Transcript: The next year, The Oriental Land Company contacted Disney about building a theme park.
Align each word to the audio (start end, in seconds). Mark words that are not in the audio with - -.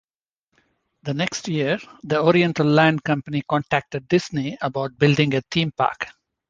The 1.03 1.13
next 1.13 1.47
year, 1.47 1.77
The 2.01 2.19
Oriental 2.23 2.65
Land 2.65 3.03
Company 3.03 3.43
contacted 3.47 4.07
Disney 4.07 4.57
about 4.59 4.97
building 4.97 5.35
a 5.35 5.41
theme 5.41 5.69
park. 5.77 6.07